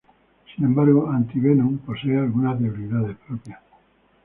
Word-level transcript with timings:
Sin 0.55 0.65
embargo, 0.65 1.11
Anti-Venom 1.11 1.77
posee 1.85 2.17
algunas 2.17 2.59
debilidades 2.59 3.17
propias. 3.17 3.59